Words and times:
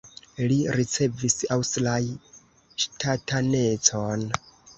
Li 0.51 0.55
ricevis 0.77 1.35
aŭstraj 1.57 1.99
ŝtatanecon. 2.87 4.27